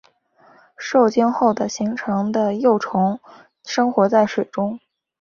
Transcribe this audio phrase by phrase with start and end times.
[0.79, 3.19] 受精后的形成的幼虫
[3.63, 4.79] 生活在水中。